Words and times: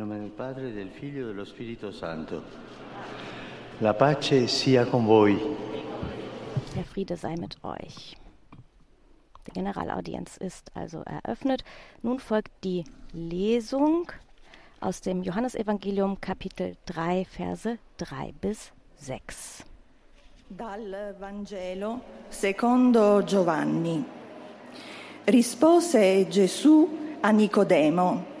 nome 0.00 0.18
del 0.18 0.30
Padre, 0.30 0.72
del 0.72 0.88
Figlio 0.88 1.24
e 1.24 1.26
dello 1.26 1.44
Spirito 1.44 1.92
Santo. 1.92 2.42
La 3.80 3.92
pace 3.92 4.46
sia 4.46 4.86
con 4.86 5.04
voi. 5.04 5.38
Der 6.74 6.84
Friede 6.84 7.16
sei 7.16 7.36
mit 7.36 7.58
euch. 7.62 8.16
Die 9.46 9.52
Generalaudienz 9.52 10.38
ist 10.38 10.70
also 10.74 11.02
eröffnet. 11.04 11.64
Nun 12.00 12.18
folgt 12.18 12.50
die 12.64 12.84
Lesung 13.12 14.10
aus 14.80 15.02
dem 15.02 15.22
Johannesevangelium 15.22 16.18
Kapitel 16.18 16.76
3 16.86 17.26
Verse 17.26 17.78
3 17.98 18.32
bis 18.40 18.72
6. 18.96 19.64
Dal 20.48 21.14
Vangelo 21.18 22.00
secondo 22.30 23.22
Giovanni. 23.22 24.02
Rispose 25.26 26.26
Gesù 26.30 26.88
a 27.20 27.30
Nicodemo, 27.30 28.39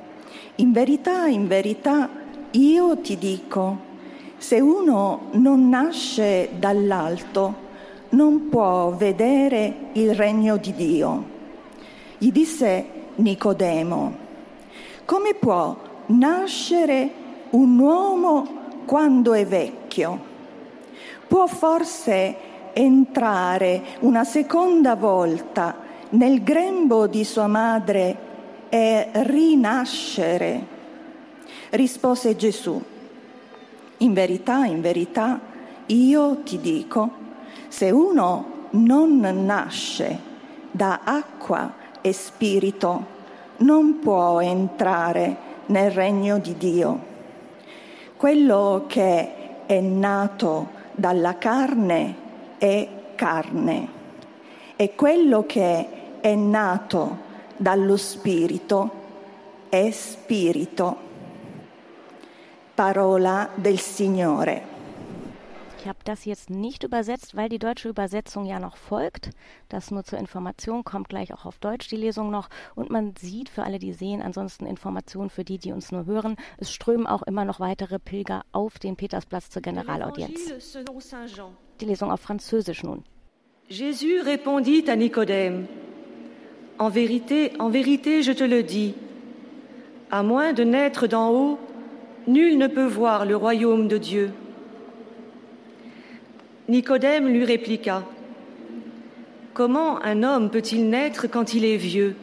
in 0.56 0.72
verità, 0.72 1.26
in 1.26 1.46
verità, 1.46 2.08
io 2.52 2.98
ti 2.98 3.16
dico, 3.16 3.88
se 4.36 4.60
uno 4.60 5.28
non 5.32 5.68
nasce 5.68 6.50
dall'alto, 6.58 7.68
non 8.10 8.48
può 8.48 8.90
vedere 8.90 9.90
il 9.92 10.14
regno 10.14 10.56
di 10.56 10.74
Dio. 10.74 11.24
Gli 12.18 12.32
disse 12.32 12.84
Nicodemo, 13.16 14.16
come 15.04 15.34
può 15.34 15.76
nascere 16.06 17.10
un 17.50 17.78
uomo 17.78 18.46
quando 18.86 19.34
è 19.34 19.46
vecchio? 19.46 20.28
Può 21.26 21.46
forse 21.46 22.36
entrare 22.72 23.82
una 24.00 24.24
seconda 24.24 24.96
volta 24.96 25.76
nel 26.10 26.42
grembo 26.42 27.06
di 27.06 27.24
sua 27.24 27.46
madre 27.46 28.28
e 28.70 29.08
rinascere? 29.12 30.78
Rispose 31.70 32.36
Gesù, 32.36 32.82
in 33.98 34.12
verità, 34.14 34.64
in 34.64 34.80
verità, 34.80 35.38
io 35.86 36.36
ti 36.42 36.58
dico, 36.58 37.10
se 37.68 37.90
uno 37.90 38.68
non 38.70 39.18
nasce 39.44 40.18
da 40.70 41.00
acqua 41.04 41.74
e 42.00 42.12
spirito, 42.12 43.18
non 43.58 43.98
può 43.98 44.40
entrare 44.40 45.36
nel 45.66 45.90
regno 45.90 46.38
di 46.38 46.56
Dio. 46.56 47.08
Quello 48.16 48.84
che 48.86 49.66
è 49.66 49.80
nato 49.80 50.68
dalla 50.92 51.36
carne 51.38 52.14
è 52.58 52.88
carne 53.14 53.88
e 54.76 54.94
quello 54.94 55.44
che 55.46 56.20
è 56.20 56.34
nato 56.34 57.28
dallo 57.60 57.98
spirito 57.98 58.90
è 59.68 59.90
spirito. 59.92 61.08
Parola 62.74 63.50
del 63.54 63.78
Signore. 63.78 64.62
Ich 65.78 65.86
habe 65.86 65.98
das 66.04 66.24
jetzt 66.24 66.50
nicht 66.50 66.84
übersetzt, 66.84 67.36
weil 67.36 67.48
die 67.50 67.58
deutsche 67.58 67.88
Übersetzung 67.88 68.46
ja 68.46 68.58
noch 68.58 68.76
folgt. 68.76 69.30
Das 69.68 69.90
nur 69.90 70.04
zur 70.04 70.18
Information 70.18 70.84
kommt 70.84 71.08
gleich 71.08 71.32
auch 71.34 71.44
auf 71.44 71.58
Deutsch 71.58 71.88
die 71.88 71.96
Lesung 71.96 72.30
noch. 72.30 72.48
Und 72.74 72.90
man 72.90 73.14
sieht 73.18 73.50
für 73.50 73.62
alle, 73.62 73.78
die 73.78 73.92
sehen, 73.92 74.22
ansonsten 74.22 74.66
Informationen 74.66 75.30
für 75.30 75.44
die, 75.44 75.58
die 75.58 75.72
uns 75.72 75.92
nur 75.92 76.06
hören. 76.06 76.36
Es 76.58 76.70
strömen 76.70 77.06
auch 77.06 77.22
immer 77.22 77.44
noch 77.44 77.60
weitere 77.60 77.98
Pilger 77.98 78.42
auf 78.52 78.78
den 78.78 78.96
Petersplatz 78.96 79.50
zur 79.50 79.62
Generalaudienz. 79.62 80.40
Die 81.80 81.86
Lesung 81.86 82.10
auf 82.10 82.20
Französisch 82.20 82.82
nun. 82.82 83.04
Jésus 83.68 84.24
répondit 84.24 84.88
à 84.88 84.96
Nicodème 84.96 85.68
En 86.80 86.88
vérité, 86.88 87.52
en 87.58 87.68
vérité, 87.68 88.22
je 88.22 88.32
te 88.32 88.42
le 88.42 88.62
dis, 88.62 88.94
à 90.10 90.22
moins 90.22 90.54
de 90.54 90.64
naître 90.64 91.06
d'en 91.06 91.30
haut, 91.30 91.58
nul 92.26 92.56
ne 92.56 92.68
peut 92.68 92.86
voir 92.86 93.26
le 93.26 93.36
royaume 93.36 93.86
de 93.86 93.98
Dieu. 93.98 94.30
Nicodème 96.70 97.28
lui 97.28 97.44
répliqua 97.44 98.02
Comment 99.52 100.02
un 100.02 100.22
homme 100.22 100.48
peut-il 100.48 100.88
naître 100.88 101.26
quand 101.30 101.52
il 101.52 101.66
est 101.66 101.76
vieux? 101.76 102.16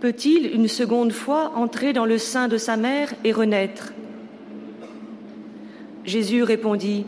Peut-il 0.00 0.54
une 0.54 0.68
seconde 0.68 1.12
fois 1.12 1.52
entrer 1.56 1.92
dans 1.92 2.06
le 2.06 2.16
sein 2.16 2.48
de 2.48 2.56
sa 2.56 2.78
mère 2.78 3.12
et 3.22 3.32
renaître? 3.32 3.92
Jésus 6.06 6.42
répondit 6.42 7.04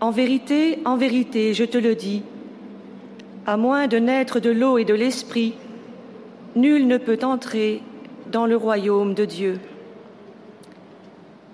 En 0.00 0.10
vérité, 0.10 0.80
en 0.84 0.96
vérité, 0.96 1.54
je 1.54 1.64
te 1.64 1.78
le 1.78 1.94
dis, 1.94 2.24
à 3.50 3.56
moins 3.56 3.88
de 3.88 3.98
naître 3.98 4.38
de 4.38 4.50
l'eau 4.50 4.78
et 4.78 4.84
de 4.84 4.94
l'esprit, 4.94 5.54
nul 6.54 6.86
ne 6.86 6.98
peut 6.98 7.18
entrer 7.24 7.82
dans 8.30 8.46
le 8.46 8.56
royaume 8.56 9.12
de 9.12 9.24
Dieu. 9.24 9.58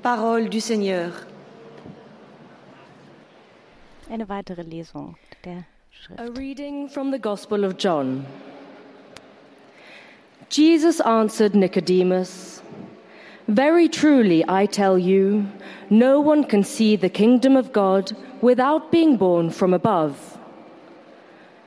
Parole 0.03 0.51
du 0.51 0.61
Seigneur. 0.61 1.27
Eine 4.11 4.29
weitere 4.29 4.62
Lesung 4.62 5.15
der 5.43 5.65
A 6.19 6.29
reading 6.37 6.87
from 6.87 7.12
the 7.12 7.19
Gospel 7.19 7.65
of 7.65 7.79
John. 7.79 8.27
Jesus 10.51 11.01
answered 11.01 11.55
Nicodemus, 11.55 12.61
Very 13.49 13.89
truly, 13.89 14.45
I 14.47 14.67
tell 14.67 14.99
you, 14.99 15.47
no 15.89 16.21
one 16.21 16.45
can 16.45 16.62
see 16.62 16.95
the 16.95 17.09
kingdom 17.09 17.56
of 17.56 17.73
God 17.73 18.12
without 18.43 18.93
being 18.93 19.17
born 19.17 19.49
from 19.49 19.73
above. 19.73 20.36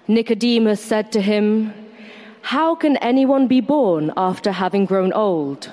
Nicodemus 0.10 0.82
said 0.84 1.12
to 1.12 1.22
him, 1.22 1.72
How 2.42 2.74
can 2.74 2.98
anyone 2.98 3.46
be 3.48 3.62
born 3.62 4.12
after 4.18 4.52
having 4.52 4.86
grown 4.86 5.14
old? 5.14 5.72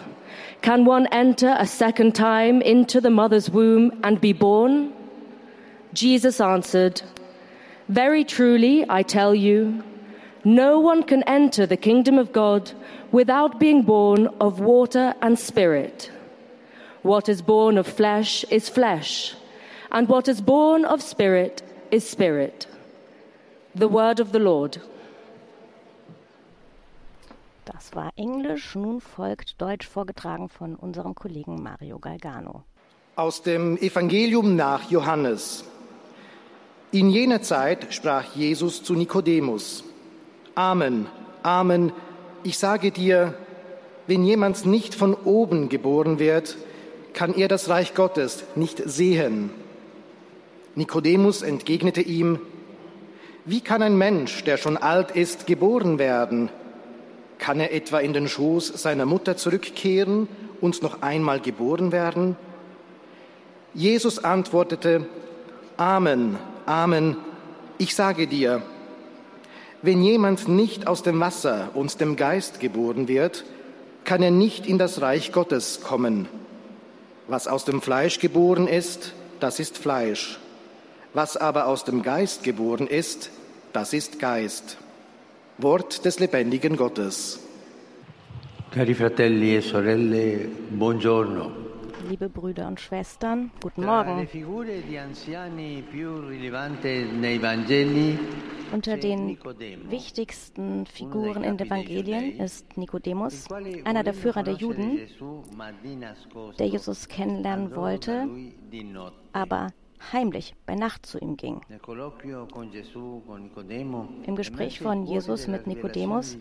Can 0.60 0.84
one 0.84 1.06
enter 1.06 1.56
a 1.58 1.66
second 1.66 2.14
time 2.14 2.60
into 2.60 3.00
the 3.00 3.08
mother's 3.08 3.48
womb 3.48 3.98
and 4.04 4.20
be 4.20 4.34
born? 4.34 4.92
Jesus 5.94 6.38
answered, 6.38 7.00
Very 7.88 8.24
truly, 8.24 8.84
I 8.91 9.02
tell 9.02 9.34
you, 9.34 9.82
no 10.44 10.80
one 10.80 11.03
can 11.03 11.22
enter 11.22 11.64
the 11.64 11.78
kingdom 11.78 12.18
of 12.18 12.30
God 12.34 12.72
without 13.12 13.58
being 13.58 13.84
born 13.84 14.26
of 14.38 14.60
water 14.60 15.14
and 15.22 15.38
spirit. 15.38 16.10
What 17.00 17.30
is 17.30 17.41
born 17.41 17.78
of 17.78 17.86
flesh 17.86 18.44
is 18.50 18.68
flesh, 18.68 19.34
and 19.91 20.10
what 20.10 20.28
is 20.28 20.42
born 20.42 20.84
of 20.84 21.00
spirit 21.00 21.62
is 21.91 22.06
spirit. 22.06 22.66
The 23.78 23.92
word 23.92 24.20
of 24.20 24.28
the 24.32 24.38
Lord. 24.38 24.81
Das 27.66 27.94
war 27.94 28.10
Englisch, 28.16 28.75
nun 28.75 29.03
folgt 29.03 29.60
Deutsch 29.60 29.87
vorgetragen 29.87 30.48
von 30.48 30.76
unserem 30.76 31.14
Kollegen 31.14 31.62
Mario 31.62 31.98
Galgano. 31.98 32.65
Aus 33.16 33.42
dem 33.42 33.76
Evangelium 33.76 34.56
nach 34.56 34.91
Johannes. 34.91 35.65
In 36.91 37.10
jener 37.10 37.42
Zeit 37.42 37.92
sprach 37.92 38.34
Jesus 38.34 38.82
zu 38.82 38.94
Nikodemus, 38.94 39.84
Amen, 40.54 41.06
Amen, 41.42 41.92
ich 42.44 42.56
sage 42.56 42.92
dir, 42.92 43.34
wenn 44.06 44.25
jemand 44.25 44.65
nicht 44.65 44.94
von 44.94 45.12
oben 45.12 45.69
geboren 45.69 46.19
wird, 46.19 46.56
kann 47.12 47.34
er 47.34 47.48
das 47.48 47.69
Reich 47.69 47.94
Gottes 47.94 48.44
nicht 48.54 48.82
sehen. 48.86 49.50
Nikodemus 50.76 51.42
entgegnete 51.42 52.00
ihm, 52.00 52.41
wie 53.47 53.61
kann 53.61 53.81
ein 53.81 53.97
Mensch, 53.97 54.43
der 54.45 54.57
schon 54.57 54.77
alt 54.77 55.12
ist, 55.12 55.47
geboren 55.47 55.99
werden? 55.99 56.51
Kann 57.39 57.61
er 57.61 57.73
etwa 57.73 58.01
in 58.01 58.12
den 58.12 58.29
Schoß 58.29 58.69
seiner 58.83 59.07
Mutter 59.07 59.37
zurückkehren 59.37 60.29
und 60.61 60.83
noch 60.83 61.03
einmal 61.03 61.39
geboren 61.39 61.93
werden? 61.93 62.37
Jesus 63.73 64.19
antwortete, 64.23 65.07
Amen, 65.77 66.39
Amen, 66.65 67.17
ich 67.79 67.95
sage 67.95 68.27
dir, 68.27 68.62
wenn 69.83 70.03
jemand 70.03 70.49
nicht 70.49 70.89
aus 70.89 71.05
dem 71.05 71.21
Wasser 71.21 71.69
und 71.75 72.01
dem 72.01 72.17
Geist 72.17 72.59
geboren 72.59 73.07
wird, 73.07 73.45
kann 74.05 74.23
er 74.23 74.33
nicht 74.33 74.67
in 74.67 74.78
das 74.78 75.01
Reich 75.01 75.31
Gottes 75.31 75.83
kommen. 75.83 76.28
Was 77.28 77.47
aus 77.47 77.65
dem 77.65 77.81
Fleisch 77.81 78.19
geboren 78.19 78.66
ist, 78.66 79.13
das 79.39 79.60
ist 79.60 79.78
Fleisch. 79.78 80.41
Was 81.16 81.34
aber 81.39 81.66
aus 81.66 81.83
dem 81.84 82.03
Geist 82.03 82.42
geboren 82.42 82.86
ist, 82.86 83.30
das 83.72 83.95
ist 83.95 84.18
Geist. 84.18 84.77
Wort 85.57 86.04
des 86.04 86.18
lebendigen 86.18 86.77
Gottes. 86.77 87.41
Cari 88.71 88.92
fratelli 88.92 89.57
e 89.57 89.60
sorelle, 89.63 90.47
buongiorno. 90.68 91.53
Liebe 92.07 92.28
Brüder 92.28 92.68
und 92.68 92.78
Schwestern, 92.78 93.51
guten 93.63 93.86
Morgen. 93.86 94.28
Unter 98.72 98.97
den 98.98 99.39
wichtigsten 99.89 100.84
Figuren 100.84 101.45
in 101.45 101.57
den 101.57 101.66
Evangelien 101.66 102.39
ist 102.39 102.77
Nikodemus, 102.77 103.47
einer 103.84 104.04
der 104.04 104.13
Führer 104.13 104.42
der 104.42 104.57
Juden, 104.57 105.01
der 106.59 106.66
Jesus 106.66 107.09
kennenlernen 107.09 107.74
wollte, 107.74 108.28
aber 109.33 109.68
heimlich 110.12 110.54
bei 110.66 110.74
Nacht 110.74 111.06
zu 111.06 111.18
ihm 111.18 111.36
ging. 111.36 111.60
Im 114.26 114.36
Gespräch 114.36 114.80
von 114.80 115.06
Jesus 115.06 115.47
mit 115.47 115.66
Nikodemus 115.66 116.38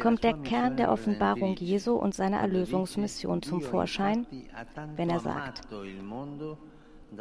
kommt 0.00 0.24
der 0.24 0.34
Kern 0.34 0.76
der 0.76 0.90
Offenbarung 0.90 1.56
Jesu 1.56 1.94
und 1.94 2.14
seiner 2.14 2.38
Erlösungsmission 2.38 3.42
zum 3.42 3.60
Vorschein, 3.60 4.26
wenn 4.96 5.10
er 5.10 5.20
sagt, 5.20 5.62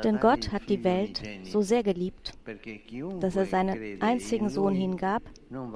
denn 0.04 0.20
Gott 0.20 0.52
hat 0.52 0.70
die 0.70 0.84
Welt 0.84 1.22
so 1.44 1.62
sehr 1.62 1.84
geliebt, 1.84 2.34
dass 3.20 3.36
er 3.36 3.46
seinen 3.46 4.02
einzigen 4.02 4.50
Sohn 4.50 4.74
hingab, 4.74 5.24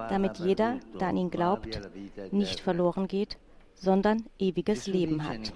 damit 0.09 0.37
jeder, 0.37 0.79
der 0.99 1.09
an 1.09 1.17
ihn 1.17 1.29
glaubt, 1.29 1.79
nicht 2.31 2.59
verloren 2.59 3.07
geht, 3.07 3.37
sondern 3.75 4.25
ewiges 4.39 4.87
Leben 4.87 5.23
hat. 5.23 5.53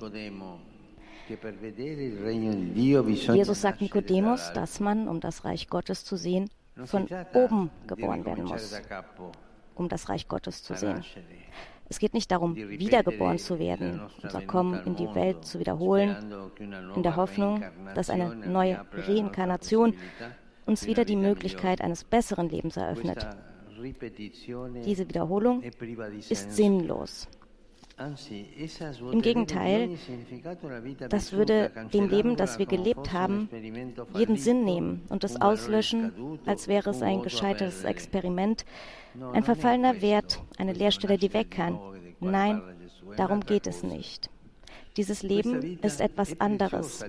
Jesus 3.33 3.61
sagt 3.61 3.81
Nikodemus, 3.81 4.51
dass 4.53 4.79
man, 4.79 5.07
um 5.07 5.19
das 5.19 5.45
Reich 5.45 5.67
Gottes 5.67 6.03
zu 6.03 6.17
sehen, 6.17 6.49
von 6.85 7.07
oben 7.33 7.69
geboren 7.87 8.25
werden 8.25 8.45
muss, 8.45 8.81
um 9.75 9.89
das 9.89 10.09
Reich 10.09 10.27
Gottes 10.27 10.63
zu 10.63 10.75
sehen. 10.75 11.03
Es 11.89 11.99
geht 11.99 12.13
nicht 12.13 12.31
darum, 12.31 12.55
wiedergeboren 12.55 13.37
zu 13.37 13.59
werden, 13.59 14.01
unser 14.21 14.41
Kommen 14.41 14.81
in 14.85 14.95
die 14.95 15.13
Welt 15.13 15.45
zu 15.45 15.59
wiederholen, 15.59 16.15
in 16.95 17.03
der 17.03 17.15
Hoffnung, 17.15 17.63
dass 17.93 18.09
eine 18.09 18.35
neue 18.35 18.85
Reinkarnation 18.93 19.93
uns 20.65 20.87
wieder 20.87 21.05
die 21.05 21.17
Möglichkeit 21.17 21.81
eines 21.81 22.03
besseren 22.03 22.49
Lebens 22.49 22.77
eröffnet. 22.77 23.27
Diese 24.85 25.07
Wiederholung 25.07 25.61
ist 26.29 26.51
sinnlos. 26.51 27.27
Im 29.11 29.21
Gegenteil, 29.21 29.97
das 31.09 31.31
würde 31.31 31.71
dem 31.93 32.09
Leben, 32.09 32.35
das 32.35 32.57
wir 32.57 32.65
gelebt 32.65 33.13
haben, 33.13 33.49
jeden 34.15 34.35
Sinn 34.35 34.65
nehmen 34.65 35.03
und 35.09 35.23
es 35.23 35.39
auslöschen, 35.39 36.39
als 36.45 36.67
wäre 36.67 36.89
es 36.89 37.01
ein 37.03 37.21
gescheitertes 37.21 37.83
Experiment, 37.83 38.65
ein 39.33 39.43
verfallener 39.43 40.01
Wert, 40.01 40.41
eine 40.57 40.73
Leerstelle, 40.73 41.17
die 41.17 41.33
weg 41.33 41.51
kann. 41.51 41.79
Nein, 42.19 42.61
darum 43.15 43.41
geht 43.41 43.67
es 43.67 43.83
nicht. 43.83 44.29
Dieses 44.97 45.23
Leben 45.23 45.79
ist 45.81 46.01
etwas 46.01 46.39
anderes. 46.39 47.03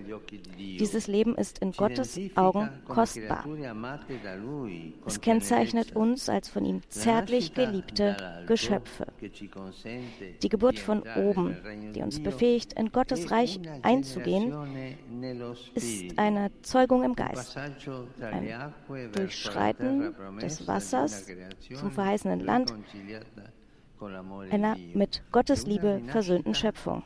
Dieses 0.59 1.07
Leben 1.07 1.37
ist 1.37 1.59
in 1.59 1.73
Gottes 1.73 2.19
Augen 2.35 2.71
kostbar. 2.89 3.45
Es 5.05 5.21
kennzeichnet 5.21 5.95
uns 5.95 6.29
als 6.29 6.49
von 6.49 6.65
ihm 6.65 6.81
zärtlich 6.89 7.55
geliebte 7.55 8.17
Geschöpfe. 8.47 9.07
Die 10.43 10.49
Geburt 10.49 10.79
von 10.79 11.03
oben, 11.17 11.57
die 11.95 12.03
uns 12.03 12.23
befähigt, 12.23 12.73
in 12.75 12.91
Gottes 12.91 13.31
Reich 13.31 13.61
einzugehen, 13.83 14.55
ist 15.75 16.19
eine 16.19 16.51
Zeugung 16.63 17.05
im 17.05 17.15
Geist, 17.15 17.57
ein 17.57 18.73
Durchschreiten 19.13 20.15
des 20.41 20.67
Wassers 20.67 21.27
zum 21.75 21.91
verheißenen 21.91 22.41
Land 22.41 22.75
einer 24.51 24.77
mit 24.93 25.23
Gottes 25.33 25.67
Liebe 25.67 26.01
versöhnten 26.07 26.55
Schöpfung. 26.55 27.03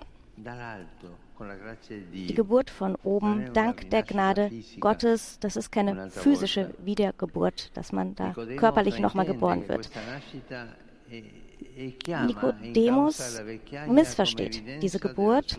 Die 2.13 2.35
Geburt 2.35 2.71
von 2.71 2.97
oben, 3.05 3.53
dank 3.53 3.91
der 3.91 4.03
Gnade 4.03 4.51
Gottes, 4.81 5.39
das 5.41 5.57
ist 5.57 5.71
keine 5.71 6.11
physische 6.11 6.75
Wiedergeburt, 6.85 7.71
dass 7.77 7.93
man 7.93 8.15
da 8.15 8.35
körperlich 8.57 8.99
nochmal 8.99 9.27
geboren 9.27 9.69
wird. 9.69 9.91
Nikodemus 12.27 13.41
missversteht 13.89 14.83
diese 14.83 14.99
Geburt 14.99 15.59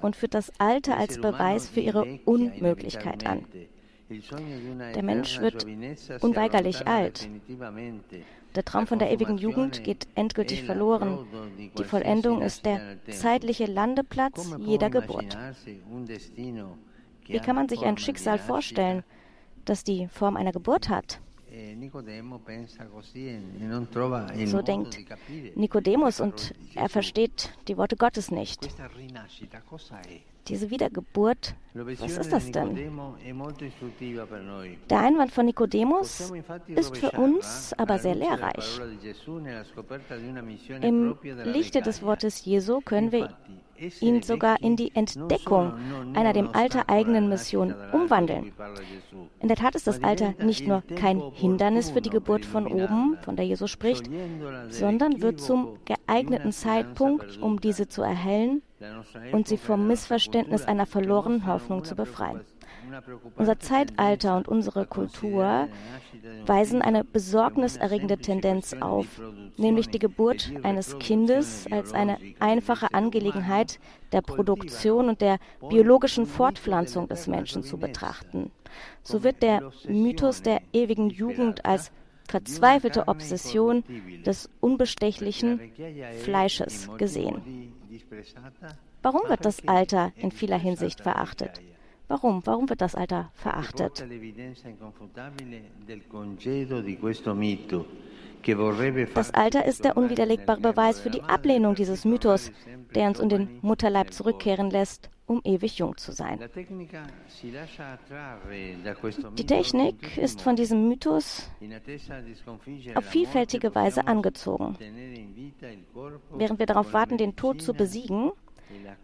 und 0.00 0.16
führt 0.16 0.34
das 0.34 0.52
Alter 0.58 0.96
als 0.96 1.20
Beweis 1.20 1.68
für 1.68 1.80
ihre 1.80 2.18
Unmöglichkeit 2.24 3.26
an. 3.26 3.44
Der 4.94 5.02
Mensch 5.02 5.40
wird 5.40 5.66
unweigerlich 6.20 6.86
alt. 6.86 7.28
Der 8.54 8.64
Traum 8.64 8.86
von 8.86 8.98
der 8.98 9.10
ewigen 9.12 9.38
Jugend 9.38 9.84
geht 9.84 10.08
endgültig 10.14 10.64
verloren. 10.64 11.26
Die 11.78 11.84
Vollendung 11.84 12.42
ist 12.42 12.66
der 12.66 12.98
zeitliche 13.08 13.66
Landeplatz 13.66 14.54
jeder 14.58 14.90
Geburt. 14.90 15.36
Wie 17.26 17.38
kann 17.38 17.56
man 17.56 17.68
sich 17.68 17.82
ein 17.84 17.96
Schicksal 17.96 18.38
vorstellen, 18.38 19.04
das 19.64 19.84
die 19.84 20.08
Form 20.08 20.36
einer 20.36 20.52
Geburt 20.52 20.88
hat? 20.88 21.20
So 24.46 24.62
denkt 24.62 24.98
Nikodemus 25.56 26.20
und 26.20 26.54
er 26.74 26.88
versteht 26.88 27.52
die 27.66 27.76
Worte 27.76 27.96
Gottes 27.96 28.30
nicht. 28.30 28.68
Diese 30.48 30.70
Wiedergeburt, 30.70 31.54
was 31.74 32.18
ist 32.18 32.32
das 32.32 32.50
denn? 32.50 32.76
Der 34.88 35.00
Einwand 35.00 35.30
von 35.30 35.46
Nikodemus 35.46 36.32
ist 36.66 36.96
für 36.96 37.12
uns 37.12 37.72
aber 37.76 37.98
sehr 37.98 38.14
lehrreich. 38.14 38.80
Im 40.80 41.16
Lichte 41.44 41.82
des 41.82 42.02
Wortes 42.02 42.44
Jesu 42.44 42.80
können 42.80 43.12
wir 43.12 43.30
ihn 44.00 44.22
sogar 44.22 44.60
in 44.60 44.76
die 44.76 44.94
Entdeckung 44.94 45.72
einer 46.14 46.32
dem 46.32 46.48
Alter 46.54 46.90
eigenen 46.90 47.28
Mission 47.28 47.74
umwandeln. 47.92 48.52
In 49.40 49.48
der 49.48 49.56
Tat 49.56 49.74
ist 49.74 49.86
das 49.86 50.02
Alter 50.02 50.34
nicht 50.42 50.66
nur 50.66 50.82
kein 50.96 51.22
Hindernis 51.32 51.90
für 51.90 52.02
die 52.02 52.10
Geburt 52.10 52.44
von 52.44 52.66
oben, 52.66 53.16
von 53.22 53.36
der 53.36 53.46
Jesus 53.46 53.70
spricht, 53.70 54.10
sondern 54.68 55.22
wird 55.22 55.40
zum 55.40 55.78
geeigneten 55.84 56.52
Zeitpunkt, 56.52 57.40
um 57.40 57.60
diese 57.60 57.88
zu 57.88 58.02
erhellen 58.02 58.62
und 59.32 59.48
sie 59.48 59.56
vom 59.56 59.86
Missverständnis 59.86 60.64
einer 60.64 60.86
verlorenen 60.86 61.46
Hoffnung 61.46 61.84
zu 61.84 61.94
befreien. 61.94 62.40
Unser 63.36 63.58
Zeitalter 63.60 64.36
und 64.36 64.48
unsere 64.48 64.86
Kultur 64.86 65.68
weisen 66.46 66.82
eine 66.82 67.04
besorgniserregende 67.04 68.18
Tendenz 68.18 68.74
auf, 68.80 69.06
nämlich 69.56 69.88
die 69.88 69.98
Geburt 69.98 70.52
eines 70.62 70.98
Kindes 70.98 71.66
als 71.70 71.92
eine 71.92 72.18
einfache 72.38 72.92
Angelegenheit 72.94 73.78
der 74.12 74.22
Produktion 74.22 75.08
und 75.08 75.20
der 75.20 75.38
biologischen 75.68 76.26
Fortpflanzung 76.26 77.08
des 77.08 77.26
Menschen 77.26 77.62
zu 77.62 77.78
betrachten. 77.78 78.50
So 79.02 79.22
wird 79.22 79.42
der 79.42 79.70
Mythos 79.86 80.42
der 80.42 80.62
ewigen 80.72 81.10
Jugend 81.10 81.64
als 81.64 81.92
verzweifelte 82.28 83.08
Obsession 83.08 83.84
des 84.24 84.48
unbestechlichen 84.60 85.60
Fleisches 86.22 86.88
gesehen. 86.96 87.72
Warum 89.02 89.28
wird 89.28 89.44
das 89.44 89.66
Alter 89.66 90.12
in 90.16 90.30
vieler 90.30 90.58
Hinsicht 90.58 91.00
verachtet? 91.00 91.60
Warum? 92.08 92.44
Warum 92.44 92.68
wird 92.68 92.80
das 92.80 92.94
Alter 92.94 93.30
verachtet? 93.34 94.04
Das 99.14 99.30
Alter 99.34 99.64
ist 99.64 99.84
der 99.84 99.96
unwiderlegbare 99.96 100.60
Beweis 100.60 101.00
für 101.00 101.10
die 101.10 101.22
Ablehnung 101.22 101.74
dieses 101.74 102.04
Mythos, 102.04 102.50
der 102.94 103.08
uns 103.08 103.20
in 103.20 103.28
den 103.28 103.58
Mutterleib 103.62 104.12
zurückkehren 104.12 104.70
lässt, 104.70 105.10
um 105.30 105.40
ewig 105.44 105.78
jung 105.78 105.96
zu 105.96 106.10
sein. 106.10 106.40
Die 109.36 109.46
Technik 109.46 110.18
ist 110.18 110.42
von 110.42 110.56
diesem 110.56 110.88
Mythos 110.88 111.48
auf 112.96 113.04
vielfältige 113.04 113.72
Weise 113.76 114.08
angezogen. 114.08 114.76
Während 116.34 116.58
wir 116.58 116.66
darauf 116.66 116.92
warten, 116.92 117.16
den 117.16 117.36
Tod 117.36 117.62
zu 117.62 117.72
besiegen, 117.74 118.32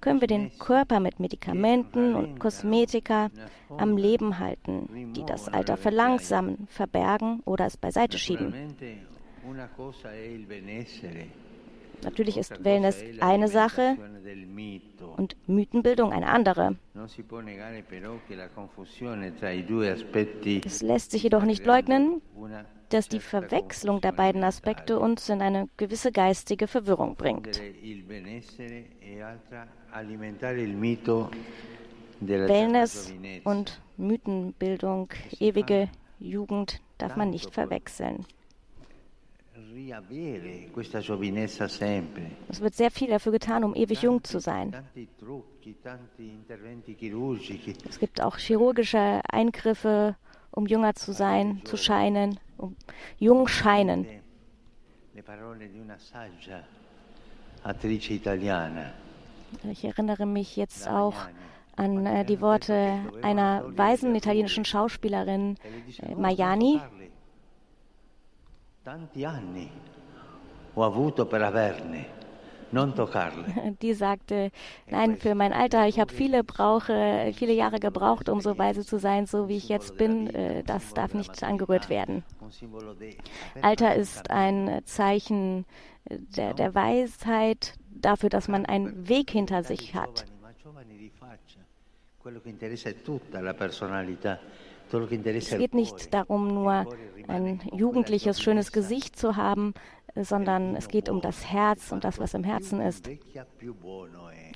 können 0.00 0.20
wir 0.20 0.26
den 0.26 0.50
Körper 0.58 0.98
mit 0.98 1.20
Medikamenten 1.20 2.16
und 2.16 2.40
Kosmetika 2.40 3.30
am 3.68 3.96
Leben 3.96 4.40
halten, 4.40 5.12
die 5.14 5.24
das 5.24 5.48
Alter 5.48 5.76
verlangsamen, 5.76 6.66
verbergen 6.68 7.40
oder 7.44 7.66
es 7.66 7.76
beiseite 7.76 8.18
schieben. 8.18 8.52
Natürlich 12.02 12.36
ist 12.36 12.64
Wellness 12.64 13.02
eine 13.20 13.48
Sache 13.48 13.96
und 15.26 15.48
Mythenbildung 15.48 16.12
eine 16.12 16.28
andere. 16.28 16.76
Es 20.64 20.82
lässt 20.82 21.10
sich 21.10 21.22
jedoch 21.22 21.42
nicht 21.42 21.66
leugnen, 21.66 22.22
dass 22.90 23.08
die 23.08 23.18
Verwechslung 23.18 24.00
der 24.00 24.12
beiden 24.12 24.44
Aspekte 24.44 25.00
uns 25.00 25.28
in 25.28 25.42
eine 25.42 25.68
gewisse 25.76 26.12
geistige 26.12 26.68
Verwirrung 26.68 27.16
bringt. 27.16 27.60
Wellness 32.20 33.12
und 33.44 33.80
Mythenbildung, 33.96 35.08
ewige 35.40 35.88
Jugend 36.20 36.80
darf 36.98 37.16
man 37.16 37.30
nicht 37.30 37.52
verwechseln. 37.52 38.24
Es 42.48 42.60
wird 42.60 42.74
sehr 42.74 42.90
viel 42.90 43.08
dafür 43.08 43.32
getan, 43.32 43.62
um 43.62 43.74
ewig 43.74 44.02
jung 44.02 44.24
zu 44.24 44.38
sein. 44.40 44.74
Es 47.88 47.98
gibt 47.98 48.22
auch 48.22 48.38
chirurgische 48.38 49.20
Eingriffe, 49.30 50.16
um 50.50 50.66
jünger 50.66 50.94
zu 50.94 51.12
sein, 51.12 51.60
zu 51.64 51.76
scheinen, 51.76 52.40
um 52.56 52.74
jung 53.18 53.48
scheinen. 53.48 54.06
Ich 59.70 59.84
erinnere 59.84 60.26
mich 60.26 60.56
jetzt 60.56 60.88
auch 60.88 61.14
an 61.76 62.06
äh, 62.06 62.24
die 62.24 62.40
Worte 62.40 62.98
einer 63.22 63.64
weisen 63.76 64.14
italienischen 64.14 64.64
Schauspielerin, 64.64 65.56
äh, 66.00 66.14
Die 73.82 73.94
sagte, 73.94 74.50
nein, 74.88 75.16
für 75.16 75.34
mein 75.34 75.52
Alter, 75.52 75.88
ich 75.88 75.98
habe 75.98 76.12
viele, 76.12 76.44
brauche, 76.44 77.32
viele 77.34 77.52
Jahre 77.52 77.80
gebraucht, 77.80 78.28
um 78.28 78.40
so 78.40 78.58
weise 78.58 78.84
zu 78.84 78.98
sein, 78.98 79.26
so 79.26 79.48
wie 79.48 79.56
ich 79.56 79.68
jetzt 79.68 79.96
bin. 79.96 80.28
Äh, 80.32 80.62
das 80.62 80.94
darf 80.94 81.14
nicht 81.14 81.42
angerührt 81.42 81.88
werden. 81.88 82.22
Alter 83.60 83.96
ist 83.96 84.30
ein 84.30 84.82
Zeichen 84.84 85.64
der, 86.08 86.54
der 86.54 86.74
Weisheit, 86.74 87.74
dafür, 87.90 88.28
dass 88.28 88.46
man 88.46 88.66
einen 88.66 89.08
Weg 89.08 89.30
hinter 89.30 89.64
sich 89.64 89.94
hat. 89.94 90.26
Es 94.92 95.50
geht 95.50 95.74
nicht 95.74 96.14
darum, 96.14 96.48
nur 96.48 96.86
ein 97.28 97.60
jugendliches, 97.72 98.40
schönes 98.40 98.72
Gesicht 98.72 99.18
zu 99.18 99.36
haben, 99.36 99.74
sondern 100.14 100.76
es 100.76 100.88
geht 100.88 101.08
um 101.08 101.20
das 101.20 101.50
Herz 101.50 101.92
und 101.92 102.04
das, 102.04 102.18
was 102.18 102.34
im 102.34 102.44
Herzen 102.44 102.80
ist. 102.80 103.08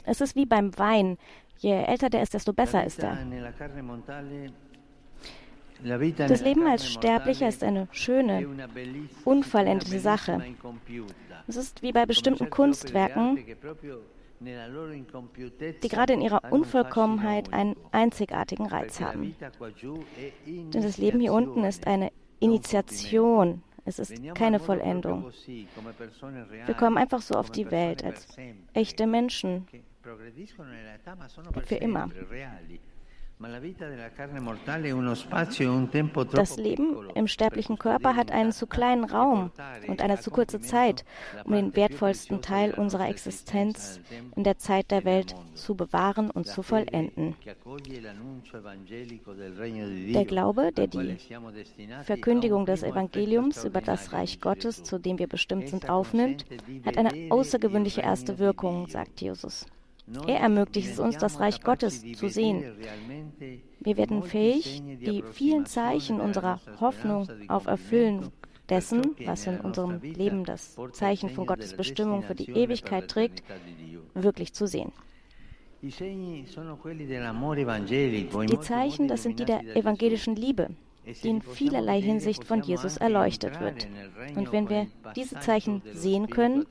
Es 0.05 0.21
ist 0.21 0.37
wie 0.37 0.47
beim 0.47 0.77
Wein. 0.79 1.19
Je 1.59 1.73
älter 1.73 2.09
der 2.09 2.23
ist, 2.23 2.33
desto 2.33 2.53
besser 2.53 2.85
ist 2.85 3.03
er. 3.03 3.19
Das 6.29 6.43
Leben 6.43 6.67
als 6.67 6.87
Sterblicher 6.87 7.49
ist 7.49 7.63
eine 7.65 7.89
schöne, 7.91 8.47
unvollendete 9.25 9.99
Sache. 9.99 10.43
Es 11.47 11.57
ist 11.57 11.83
wie 11.83 11.93
bei 11.93 12.07
bestimmten 12.07 12.51
Kunstwerken, 12.51 13.39
die 14.41 15.89
gerade 15.89 16.13
in 16.15 16.23
ihrer 16.23 16.51
Unvollkommenheit 16.51 17.53
einen 17.53 17.77
einzigartigen 17.93 18.67
Reiz 18.67 19.01
haben. 19.01 19.35
Denn 20.47 20.83
das 20.83 20.99
Leben 20.99 21.21
hier 21.21 21.33
unten 21.33 21.65
ist 21.65 21.87
eine 21.87 22.11
Initiation, 22.41 23.63
es 23.85 23.99
ist 23.99 24.15
keine 24.35 24.59
Vollendung. 24.59 25.31
Wir 26.67 26.75
kommen 26.75 26.97
einfach 26.97 27.23
so 27.23 27.35
auf 27.35 27.51
die 27.51 27.71
Welt 27.71 28.05
als 28.05 28.29
echte 28.73 29.07
Menschen. 29.07 29.67
Für 31.65 31.75
immer. 31.77 32.09
Das 36.33 36.57
Leben 36.59 37.11
im 37.15 37.27
sterblichen 37.27 37.79
Körper 37.79 38.15
hat 38.15 38.31
einen 38.31 38.53
zu 38.53 38.67
kleinen 38.67 39.05
Raum 39.05 39.51
und 39.89 40.03
eine 40.03 40.21
zu 40.21 40.31
kurze 40.31 40.61
Zeit, 40.61 41.07
um 41.45 41.53
den 41.53 41.75
wertvollsten 41.75 42.43
Teil 42.43 42.75
unserer 42.75 43.09
Existenz 43.09 43.99
in 44.37 44.45
der 44.45 44.59
Zeit 44.59 44.91
der 44.91 45.07
Welt 45.07 45.35
zu 45.55 45.75
bewahren 45.75 46.31
und 46.31 46.49
zu 46.49 46.63
vollenden. 46.63 47.35
Der 50.13 50.25
Glaube, 50.27 50.73
der 50.73 50.89
die 50.89 51.17
Verkündigung 52.03 52.67
des 52.67 52.83
Evangeliums 52.83 53.65
über 53.65 53.81
das 53.81 54.13
Reich 54.13 54.41
Gottes, 54.41 54.83
zu 54.83 54.99
dem 54.99 55.19
wir 55.19 55.29
bestimmt 55.29 55.71
sind, 55.71 55.89
aufnimmt, 55.89 56.45
hat 56.85 56.99
eine 56.99 57.33
außergewöhnliche 57.33 58.03
erste 58.03 58.39
Wirkung, 58.39 58.87
sagt 58.89 59.23
Jesus. 59.23 59.67
Er 60.27 60.41
ermöglicht 60.41 60.91
es 60.91 60.99
uns, 60.99 61.19
das 61.19 61.41
Reich 61.41 61.63
Gottes 61.63 62.03
zu 62.13 62.29
sehen. 62.29 62.65
Wir 63.81 63.97
werden 63.97 64.23
fähig, 64.23 64.83
die 64.85 65.23
vielen 65.33 65.67
Zeichen 65.67 66.21
unserer 66.21 66.61
Hoffnung 66.81 67.29
auf 67.49 67.67
Erfüllen 67.67 68.31
dessen, 68.69 69.17
was 69.25 69.47
in 69.47 69.61
unserem 69.61 70.01
Leben 70.03 70.45
das 70.45 70.77
Zeichen 70.93 71.31
von 71.31 71.47
Gottes 71.47 71.77
Bestimmung 71.77 72.23
für 72.23 72.35
die 72.35 72.51
Ewigkeit 72.51 73.09
trägt, 73.09 73.43
wirklich 74.15 74.53
zu 74.53 74.67
sehen. 74.67 74.93
Die 75.83 75.91
Zeichen, 78.61 79.09
das 79.09 79.23
sind 79.23 79.41
die 79.41 79.45
der 79.47 79.77
evangelischen 79.77 80.37
Liebe, 80.37 80.69
die 81.23 81.29
in 81.29 81.43
vielerlei 81.43 82.01
Hinsicht 82.01 82.45
von 82.45 82.63
Jesus 82.63 82.97
erleuchtet 82.97 83.61
wird. 83.61 83.89
Und 84.37 84.53
wenn 84.53 84.69
wir 84.69 84.87
diese 85.17 85.41
Zeichen 85.41 85.83
sehen 85.93 86.29
können, 86.31 86.67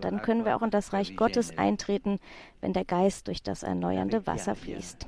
dann 0.00 0.22
können 0.22 0.44
wir 0.44 0.56
auch 0.56 0.62
in 0.62 0.70
das 0.70 0.92
Reich 0.92 1.16
Gottes 1.16 1.56
eintreten, 1.58 2.18
wenn 2.60 2.72
der 2.72 2.84
Geist 2.84 3.28
durch 3.28 3.42
das 3.42 3.62
erneuernde 3.62 4.26
Wasser 4.26 4.54
fließt. 4.54 5.06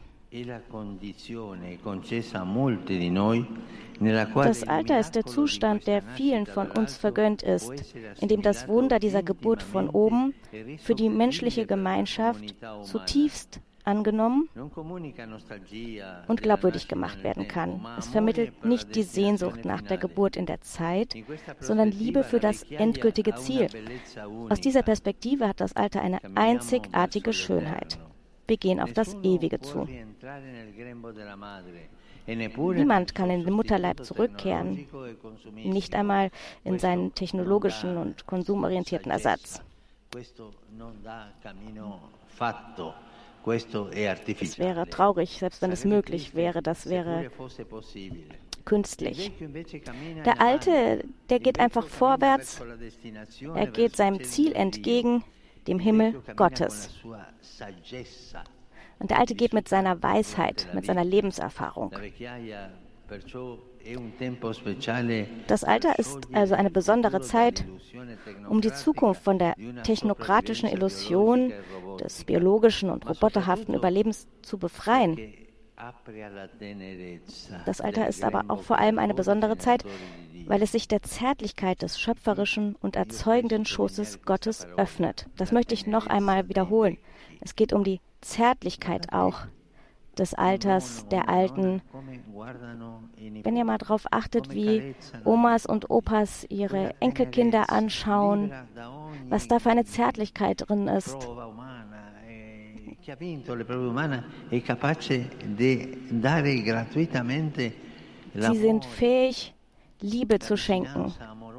Das 4.34 4.62
Alter 4.64 4.98
ist 4.98 5.14
der 5.14 5.24
Zustand, 5.24 5.86
der 5.86 6.02
vielen 6.02 6.46
von 6.46 6.70
uns 6.72 6.96
vergönnt 6.96 7.44
ist, 7.44 7.72
in 8.20 8.26
dem 8.26 8.42
das 8.42 8.66
Wunder 8.66 8.98
dieser 8.98 9.22
Geburt 9.22 9.62
von 9.62 9.88
oben 9.88 10.34
für 10.78 10.96
die 10.96 11.08
menschliche 11.08 11.66
Gemeinschaft 11.66 12.52
zutiefst 12.82 13.60
angenommen 13.84 14.48
und 16.28 16.42
glaubwürdig 16.42 16.88
gemacht 16.88 17.22
werden 17.22 17.48
kann. 17.48 17.86
Es 17.98 18.08
vermittelt 18.08 18.64
nicht 18.64 18.94
die 18.96 19.02
Sehnsucht 19.02 19.64
nach 19.64 19.82
der 19.82 19.98
Geburt 19.98 20.36
in 20.36 20.46
der 20.46 20.60
Zeit, 20.62 21.14
sondern 21.60 21.90
Liebe 21.90 22.24
für 22.24 22.40
das 22.40 22.62
endgültige 22.64 23.34
Ziel. 23.36 23.68
Aus 24.48 24.60
dieser 24.60 24.82
Perspektive 24.82 25.48
hat 25.48 25.60
das 25.60 25.76
Alter 25.76 26.00
eine 26.00 26.20
einzigartige 26.34 27.32
Schönheit. 27.32 27.98
Wir 28.46 28.56
gehen 28.56 28.80
auf 28.80 28.92
das 28.92 29.14
Ewige 29.22 29.60
zu. 29.60 29.88
Niemand 32.26 33.14
kann 33.14 33.30
in 33.30 33.44
den 33.44 33.52
Mutterleib 33.52 34.02
zurückkehren, 34.04 34.86
nicht 35.54 35.94
einmal 35.94 36.30
in 36.64 36.78
seinen 36.78 37.14
technologischen 37.14 37.98
und 37.98 38.26
konsumorientierten 38.26 39.10
Ersatz. 39.10 39.60
Es 43.46 44.58
wäre 44.58 44.88
traurig, 44.88 45.38
selbst 45.38 45.62
wenn 45.62 45.72
es 45.72 45.84
möglich 45.84 46.34
wäre. 46.34 46.62
Das 46.62 46.88
wäre 46.88 47.30
künstlich. 48.64 49.32
Der 50.24 50.40
Alte, 50.40 51.04
der 51.28 51.40
geht 51.40 51.60
einfach 51.60 51.86
vorwärts, 51.86 52.62
er 53.54 53.66
geht 53.66 53.96
seinem 53.96 54.22
Ziel 54.24 54.52
entgegen, 54.52 55.22
dem 55.66 55.78
Himmel 55.78 56.22
Gottes. 56.36 56.90
Und 58.98 59.10
der 59.10 59.18
Alte 59.18 59.34
geht 59.34 59.52
mit 59.52 59.68
seiner 59.68 60.02
Weisheit, 60.02 60.68
mit 60.74 60.86
seiner 60.86 61.04
Lebenserfahrung. 61.04 61.92
Das 65.46 65.64
Alter 65.64 65.98
ist 65.98 66.18
also 66.32 66.54
eine 66.54 66.70
besondere 66.70 67.20
Zeit, 67.20 67.64
um 68.48 68.60
die 68.62 68.72
Zukunft 68.72 69.22
von 69.22 69.38
der 69.38 69.56
technokratischen 69.82 70.70
Illusion 70.70 71.52
des 71.96 72.24
biologischen 72.24 72.90
und 72.90 73.08
roboterhaften 73.08 73.74
Überlebens 73.74 74.26
zu 74.42 74.58
befreien. 74.58 75.18
Das 77.66 77.80
Alter 77.80 78.06
ist 78.06 78.22
aber 78.22 78.44
auch 78.48 78.62
vor 78.62 78.78
allem 78.78 78.98
eine 78.98 79.14
besondere 79.14 79.58
Zeit, 79.58 79.84
weil 80.46 80.62
es 80.62 80.72
sich 80.72 80.86
der 80.86 81.02
Zärtlichkeit 81.02 81.82
des 81.82 81.98
schöpferischen 81.98 82.76
und 82.76 82.96
erzeugenden 82.96 83.64
Schoßes 83.64 84.22
Gottes 84.22 84.66
öffnet. 84.76 85.26
Das 85.36 85.50
möchte 85.50 85.74
ich 85.74 85.86
noch 85.86 86.06
einmal 86.06 86.48
wiederholen. 86.48 86.98
Es 87.40 87.56
geht 87.56 87.72
um 87.72 87.82
die 87.82 88.00
Zärtlichkeit 88.20 89.12
auch 89.12 89.46
des 90.18 90.34
Alters 90.34 91.06
der 91.08 91.28
Alten. 91.28 91.82
Wenn 93.42 93.56
ihr 93.56 93.64
mal 93.64 93.78
darauf 93.78 94.06
achtet, 94.10 94.52
wie 94.52 94.94
Omas 95.24 95.66
und 95.66 95.90
Opas 95.90 96.46
ihre 96.48 96.94
Enkelkinder 97.00 97.70
anschauen, 97.70 98.52
was 99.28 99.48
da 99.48 99.58
für 99.58 99.70
eine 99.70 99.84
Zärtlichkeit 99.84 100.68
drin 100.68 100.88
ist. 100.88 101.16
Sie 108.36 108.56
sind 108.56 108.84
fähig, 108.84 109.54
Liebe 110.00 110.38
zu 110.38 110.56
schenken, 110.56 111.12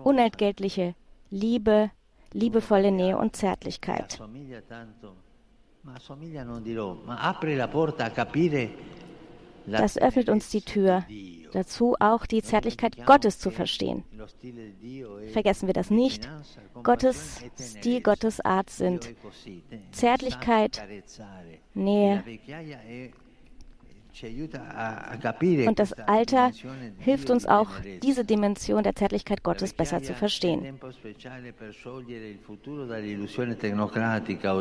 unentgeltliche 0.03 0.95
Liebe, 1.29 1.91
liebevolle 2.33 2.91
Nähe 2.91 3.17
und 3.17 3.35
Zärtlichkeit. 3.35 4.19
Das 9.67 9.97
öffnet 9.97 10.29
uns 10.29 10.49
die 10.49 10.61
Tür, 10.61 11.05
dazu 11.53 11.95
auch 11.99 12.25
die 12.25 12.41
Zärtlichkeit 12.41 13.05
Gottes 13.05 13.39
zu 13.39 13.51
verstehen. 13.51 14.03
Vergessen 15.31 15.67
wir 15.67 15.73
das 15.73 15.89
nicht. 15.89 16.29
Gottes 16.83 17.43
Stil, 17.59 18.01
Gottes 18.01 18.41
Art 18.41 18.69
sind 18.69 19.15
Zärtlichkeit, 19.91 20.83
Nähe, 21.73 22.23
und 25.67 25.79
das 25.79 25.93
Alter 25.93 26.51
hilft 26.99 27.29
uns 27.29 27.45
auch, 27.45 27.69
diese 28.01 28.23
Dimension 28.23 28.83
der 28.83 28.95
Zärtlichkeit 28.95 29.43
Gottes 29.43 29.73
besser 29.73 30.01
zu 30.01 30.13
verstehen. 30.13 30.79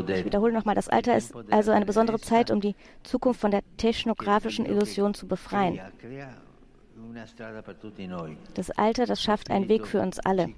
Ich 0.08 0.24
wiederhole 0.24 0.52
nochmal, 0.52 0.74
das 0.74 0.88
Alter 0.88 1.16
ist 1.16 1.34
also 1.50 1.70
eine 1.70 1.84
besondere 1.86 2.20
Zeit, 2.20 2.50
um 2.50 2.60
die 2.60 2.74
Zukunft 3.02 3.40
von 3.40 3.50
der 3.50 3.62
technografischen 3.76 4.66
Illusion 4.66 5.14
zu 5.14 5.26
befreien. 5.26 5.80
Das 8.54 8.70
Alter, 8.70 9.06
das 9.06 9.22
schafft 9.22 9.50
einen 9.50 9.68
Weg 9.68 9.86
für 9.86 10.00
uns 10.00 10.18
alle. 10.20 10.48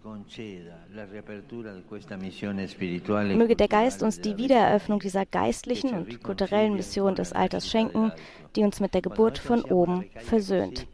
Möge 3.36 3.56
der 3.56 3.68
Geist 3.68 4.02
uns 4.02 4.20
die 4.20 4.36
Wiedereröffnung 4.36 5.00
dieser 5.00 5.26
geistlichen 5.26 5.94
und 5.94 6.22
kulturellen 6.22 6.74
Mission 6.74 7.14
des 7.14 7.32
Alters 7.32 7.68
schenken, 7.70 8.12
die 8.54 8.62
uns 8.62 8.80
mit 8.80 8.94
der 8.94 9.02
Geburt 9.02 9.38
von 9.38 9.62
oben 9.64 10.04
versöhnt. 10.16 10.86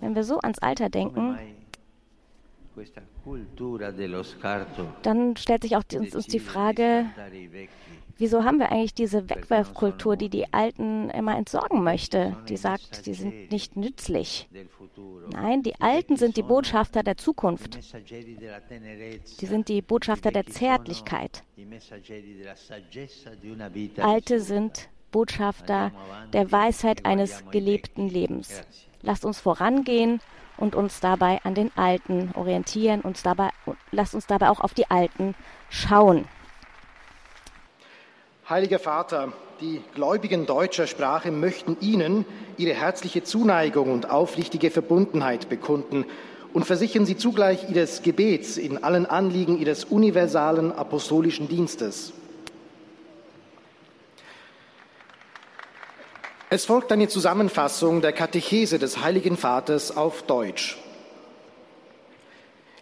Wenn 0.00 0.14
wir 0.14 0.24
so 0.24 0.38
ans 0.38 0.58
Alter 0.60 0.88
denken, 0.88 1.38
dann 5.02 5.36
stellt 5.36 5.62
sich 5.62 5.76
auch 5.76 5.84
uns 5.92 6.26
die 6.26 6.40
Frage, 6.40 7.06
wieso 8.20 8.44
haben 8.44 8.58
wir 8.58 8.70
eigentlich 8.70 8.94
diese 8.94 9.28
Wegwerfkultur, 9.28 10.16
die 10.16 10.28
die 10.28 10.52
Alten 10.52 11.10
immer 11.10 11.36
entsorgen 11.36 11.82
möchte, 11.82 12.36
die 12.48 12.56
sagt, 12.56 13.06
die 13.06 13.14
sind 13.14 13.50
nicht 13.50 13.76
nützlich. 13.76 14.48
Nein, 15.32 15.62
die 15.62 15.80
Alten 15.80 16.16
sind 16.16 16.36
die 16.36 16.42
Botschafter 16.42 17.02
der 17.02 17.16
Zukunft. 17.16 17.78
Die 19.40 19.46
sind 19.46 19.68
die 19.68 19.82
Botschafter 19.82 20.30
der 20.30 20.46
Zärtlichkeit. 20.46 21.42
Alte 23.98 24.40
sind 24.40 24.88
Botschafter 25.10 25.90
der 26.32 26.52
Weisheit 26.52 27.04
eines 27.04 27.44
gelebten 27.50 28.08
Lebens. 28.08 28.62
Lasst 29.02 29.24
uns 29.24 29.40
vorangehen 29.40 30.20
und 30.58 30.74
uns 30.74 31.00
dabei 31.00 31.40
an 31.42 31.54
den 31.54 31.70
Alten 31.74 32.30
orientieren, 32.34 33.00
uns 33.00 33.22
dabei, 33.22 33.48
lasst 33.92 34.14
uns 34.14 34.26
dabei 34.26 34.50
auch 34.50 34.60
auf 34.60 34.74
die 34.74 34.90
Alten 34.90 35.34
schauen. 35.70 36.26
Heiliger 38.50 38.80
Vater, 38.80 39.32
die 39.60 39.80
Gläubigen 39.94 40.44
deutscher 40.44 40.88
Sprache 40.88 41.30
möchten 41.30 41.76
Ihnen 41.80 42.24
ihre 42.56 42.74
herzliche 42.74 43.22
Zuneigung 43.22 43.92
und 43.92 44.10
aufrichtige 44.10 44.72
Verbundenheit 44.72 45.48
bekunden 45.48 46.04
und 46.52 46.66
versichern 46.66 47.06
Sie 47.06 47.16
zugleich 47.16 47.70
Ihres 47.70 48.02
Gebets 48.02 48.56
in 48.56 48.82
allen 48.82 49.06
Anliegen 49.06 49.56
Ihres 49.56 49.84
universalen 49.84 50.72
apostolischen 50.72 51.46
Dienstes. 51.46 52.12
Es 56.48 56.64
folgt 56.64 56.90
eine 56.90 57.06
Zusammenfassung 57.06 58.00
der 58.00 58.12
Katechese 58.12 58.80
des 58.80 59.00
Heiligen 59.00 59.36
Vaters 59.36 59.96
auf 59.96 60.22
Deutsch. 60.24 60.76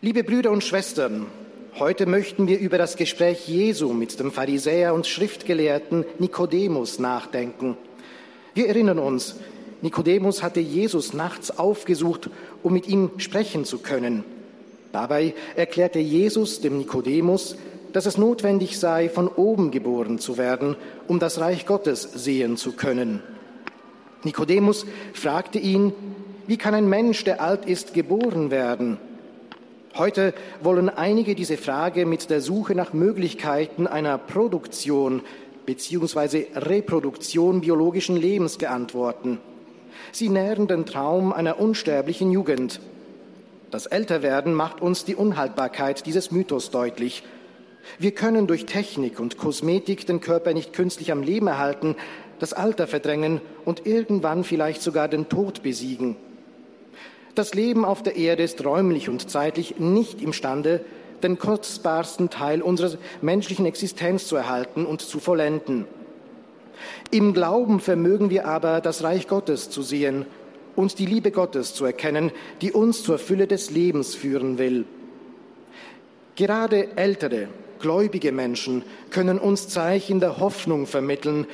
Liebe 0.01 0.25
Brüder 0.25 0.51
und 0.51 0.65
Schwestern, 0.65 1.27
heute 1.79 2.07
möchten 2.07 2.49
wir 2.49 2.59
über 2.59 2.79
das 2.79 2.97
Gespräch 2.97 3.47
Jesu 3.47 3.93
mit 3.93 4.19
dem 4.19 4.33
Pharisäer 4.33 4.95
und 4.95 5.07
Schriftgelehrten 5.07 6.05
Nikodemus 6.19 6.99
nachdenken. 6.99 7.77
Wir 8.55 8.69
erinnern 8.69 8.99
uns, 8.99 9.37
Nikodemus 9.81 10.43
hatte 10.43 10.61
Jesus 10.61 11.13
nachts 11.13 11.57
aufgesucht, 11.57 12.31
um 12.63 12.73
mit 12.73 12.89
ihm 12.89 13.11
sprechen 13.19 13.65
zu 13.65 13.79
können. 13.79 14.25
Dabei 14.93 15.35
erklärte 15.55 16.01
Jesus 16.01 16.61
dem 16.61 16.79
Nikodemus, 16.79 17.57
dass 17.93 18.07
es 18.07 18.19
notwendig 18.19 18.79
sei, 18.79 19.09
von 19.09 19.29
oben 19.29 19.71
geboren 19.71 20.19
zu 20.19 20.37
werden, 20.37 20.77
um 21.07 21.19
das 21.19 21.39
Reich 21.39 21.65
Gottes 21.67 22.03
sehen 22.03 22.57
zu 22.57 22.73
können. 22.73 23.23
Nikodemus 24.25 24.85
fragte 25.13 25.59
ihn, 25.59 25.93
wie 26.47 26.57
kann 26.57 26.75
ein 26.75 26.89
Mensch, 26.89 27.25
der 27.25 27.41
alt 27.41 27.67
ist, 27.67 27.95
geboren 27.95 28.51
werden? 28.51 28.99
Heute 29.99 30.33
wollen 30.63 30.89
einige 30.91 31.35
diese 31.35 31.57
Frage 31.57 32.07
mit 32.07 32.31
der 32.31 32.41
Suche 32.41 32.77
nach 32.77 32.93
Möglichkeiten 32.93 33.89
einer 33.89 34.17
Produktion 34.17 35.23
bzw. 35.67 36.47
Reproduktion 36.55 37.61
biologischen 37.61 38.17
Lebens 38.17 38.59
beantworten. 38.59 39.41
Sie 40.13 40.29
nähren 40.29 40.69
den 40.69 40.87
Traum 40.87 41.33
einer 41.33 41.59
unsterblichen 41.59 42.31
Jugend. 42.31 42.79
Das 43.73 43.87
Älterwerden 43.87 44.55
macht 44.55 44.81
uns 44.81 45.05
die 45.05 45.17
Unhaltbarkeit 45.17 46.07
dieses 46.07 46.31
Mythos 46.31 46.71
deutlich. 46.71 47.25
Wir 47.99 48.13
können 48.13 48.47
durch 48.47 48.67
Technik 48.67 49.19
und 49.19 49.37
Kosmetik 49.37 50.07
den 50.07 50.21
Körper 50.21 50.55
nicht 50.55 50.75
künstlich 50.75 51.11
am 51.11 51.25
Leben 51.25 51.49
erhalten, 51.49 51.97
das 52.39 52.53
Alter 52.53 52.87
verdrängen 52.87 53.41
und 53.65 53.85
irgendwann 53.85 54.45
vielleicht 54.45 54.81
sogar 54.81 55.09
den 55.09 55.29
Tod 55.29 55.65
besiegen. 55.65 56.15
Das 57.39 57.55
Leben 57.55 57.85
auf 57.85 58.03
der 58.03 58.17
Erde 58.17 58.43
ist 58.43 58.65
räumlich 58.65 59.09
und 59.09 59.31
zeitlich 59.31 59.79
nicht 59.79 60.21
imstande, 60.21 60.81
den 61.23 61.39
kostbarsten 61.39 62.31
Teil 62.31 62.63
unserer 62.63 62.99
menschlichen 63.23 63.65
Existenz 63.65 64.27
zu 64.27 64.35
erhalten 64.35 64.85
und 64.85 65.03
zu 65.03 65.21
vollenden. 65.21 65.85
Im 67.13 67.35
Glauben 67.35 67.79
vermögen 67.79 68.29
wir 68.29 68.49
aber, 68.49 68.81
das 68.81 69.05
Reich 69.05 69.29
Gottes 69.29 69.71
zu 69.71 69.83
sehen 69.83 70.27
und 70.75 70.99
die 70.99 71.07
Liebe 71.07 71.31
Gottes 71.31 71.75
zu 71.75 71.85
erkennen, 71.85 72.33
die 72.61 72.73
uns 72.73 73.05
zur 73.05 73.19
Fülle 73.21 73.47
des 73.47 73.71
Lebens 73.71 74.17
führen 74.17 74.59
will. 74.59 74.85
Gerade 76.35 76.97
ältere, 76.97 77.47
gläubige 77.79 78.33
Menschen 78.33 78.83
können 79.11 79.39
uns 79.39 79.69
Zeichen 79.69 80.19
der 80.19 80.41
Hoffnung 80.41 80.89
vermitteln 80.89 81.47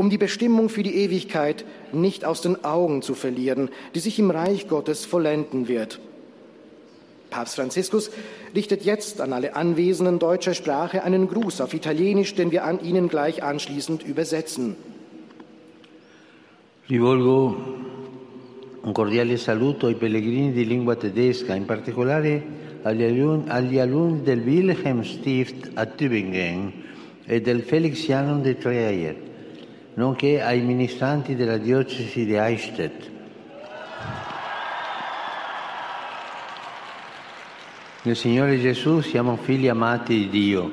um 0.00 0.08
die 0.08 0.16
Bestimmung 0.16 0.70
für 0.70 0.82
die 0.82 0.96
Ewigkeit 0.96 1.66
nicht 1.92 2.24
aus 2.24 2.40
den 2.40 2.64
Augen 2.64 3.02
zu 3.02 3.14
verlieren, 3.14 3.68
die 3.94 4.00
sich 4.00 4.18
im 4.18 4.30
Reich 4.30 4.66
Gottes 4.66 5.04
vollenden 5.04 5.68
wird. 5.68 6.00
Papst 7.28 7.56
Franziskus 7.56 8.10
richtet 8.54 8.82
jetzt 8.82 9.20
an 9.20 9.34
alle 9.34 9.56
Anwesenden 9.56 10.18
deutscher 10.18 10.54
Sprache 10.54 11.04
einen 11.04 11.28
Gruß 11.28 11.60
auf 11.60 11.74
Italienisch, 11.74 12.34
den 12.34 12.50
wir 12.50 12.64
an 12.64 12.82
Ihnen 12.82 13.10
gleich 13.10 13.42
anschließend 13.42 14.02
übersetzen. 14.02 14.74
Rivolgo 16.88 17.56
un 18.82 18.94
cordiale 18.94 19.36
saluto 19.36 19.86
ai 19.86 19.96
pellegrini 19.96 20.52
di 20.52 20.64
lingua 20.64 20.96
tedesca, 20.96 21.54
in 21.54 21.66
particolare 21.66 22.42
agli 22.84 23.04
alunni, 23.04 23.50
agli 23.50 23.78
alunni 23.78 24.22
del 24.22 24.40
Wilhelm 24.46 25.02
Stift 25.04 25.72
a 25.74 25.84
Tübingen 25.84 26.72
e 27.26 27.42
del 27.42 27.60
Felixianum 27.60 28.40
de 28.40 28.54
Trier 28.56 29.28
nonché 29.94 30.40
ai 30.40 30.60
ministranti 30.60 31.34
della 31.34 31.58
diocesi 31.58 32.24
di 32.24 32.36
Eichstätt. 32.36 33.10
Nel 38.02 38.16
Signore 38.16 38.58
Gesù 38.58 39.00
siamo 39.00 39.36
figli 39.36 39.68
amati 39.68 40.14
di 40.14 40.28
Dio. 40.30 40.72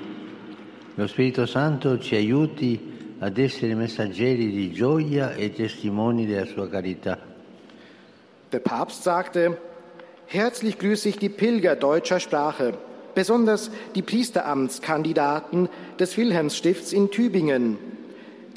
Lo 0.95 1.07
Spirito 1.07 1.45
Santo 1.45 1.99
ci 1.99 2.15
aiuti 2.15 3.15
ad 3.19 3.37
essere 3.37 3.75
messaggeri 3.75 4.49
di 4.49 4.71
gioia 4.71 5.33
e 5.33 5.51
testimoni 5.51 6.25
della 6.25 6.45
sua 6.45 6.69
carità. 6.69 7.19
Der 8.51 8.61
Papst 8.61 9.03
sagte, 9.03 9.57
herzlich 10.27 10.77
grüße 10.77 11.09
ich 11.09 11.17
die 11.17 11.29
Pilger 11.29 11.75
deutscher 11.75 12.21
Sprache, 12.21 12.77
besonders 13.13 13.69
die 13.93 14.03
Priesteramtskandidaten 14.03 15.67
des 15.99 16.15
Wilhelmsstifts 16.15 16.93
in 16.93 17.11
Tübingen, 17.11 17.77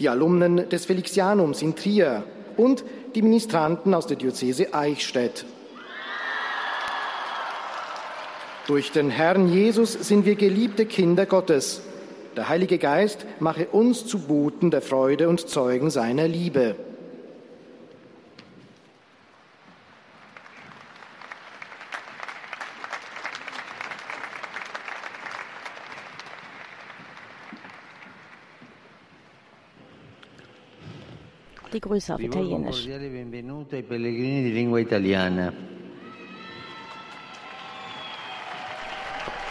die 0.00 0.08
Alumnen 0.08 0.68
des 0.68 0.86
Felixianums 0.86 1.62
in 1.62 1.76
Trier 1.76 2.24
und 2.56 2.84
die 3.14 3.22
Ministranten 3.22 3.94
aus 3.94 4.06
der 4.06 4.16
Diözese 4.16 4.74
Eichstätt. 4.74 5.44
Durch 8.66 8.92
den 8.92 9.10
Herrn 9.10 9.52
Jesus 9.52 9.92
sind 9.92 10.24
wir 10.24 10.36
geliebte 10.36 10.86
Kinder 10.86 11.26
Gottes. 11.26 11.82
Der 12.36 12.48
Heilige 12.48 12.78
Geist 12.78 13.26
mache 13.40 13.66
uns 13.66 14.06
zu 14.06 14.20
Boten 14.20 14.70
der 14.70 14.82
Freude 14.82 15.28
und 15.28 15.48
Zeugen 15.48 15.90
seiner 15.90 16.28
Liebe. 16.28 16.76
Die 31.72 31.80
Grüße 31.80 32.14
auf 32.14 32.20
Italienisch. 32.20 32.88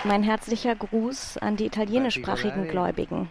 Mein 0.04 0.24
herzlicher 0.24 0.76
Gruß 0.76 1.38
an 1.38 1.56
die 1.56 1.66
italienischsprachigen 1.66 2.68
Gläubigen. 2.68 3.30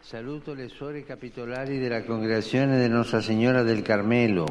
Saluto 0.00 0.54
le 0.54 0.68
suore 0.68 1.02
capitolari 1.04 1.78
della 1.78 2.02
congregazione 2.02 2.80
di 2.80 2.88
Nostra 2.88 3.20
Signora 3.20 3.62
del 3.62 3.82
Carmelo. 3.82 4.46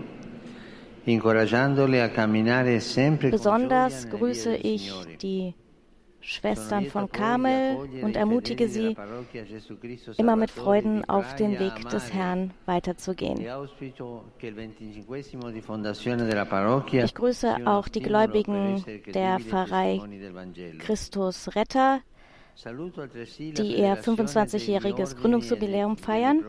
Besonders 3.31 4.09
grüße 4.09 4.55
ich 4.55 4.93
die 5.21 5.55
Schwestern 6.27 6.87
von 6.87 7.09
Karmel 7.09 7.77
und 8.03 8.17
ermutige 8.17 8.67
sie, 8.67 8.97
immer 10.17 10.35
mit 10.35 10.51
Freuden 10.51 11.07
auf 11.07 11.35
den 11.35 11.57
Weg 11.57 11.87
des 11.89 12.13
Herrn 12.13 12.51
weiterzugehen. 12.65 13.39
Ich 16.91 17.15
grüße 17.15 17.55
auch 17.65 17.87
die 17.87 18.01
Gläubigen 18.01 18.83
der 19.13 19.39
Pfarrei 19.39 20.01
Christus 20.79 21.55
Retter, 21.55 22.01
die 22.65 23.77
ihr 23.77 23.97
25-jähriges 23.97 25.15
Gründungsjubiläum 25.15 25.95
feiern. 25.95 26.43